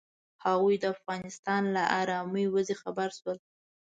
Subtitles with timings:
[0.45, 3.37] هغوی د افغانستان له ارامې وضعې خبر شول.